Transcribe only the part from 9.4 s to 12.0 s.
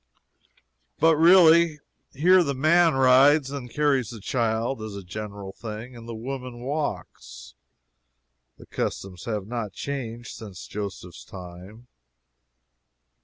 not changed since Joseph's time.